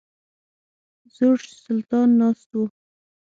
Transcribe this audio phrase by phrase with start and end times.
[1.15, 2.63] زوړ سلطان ناست وو.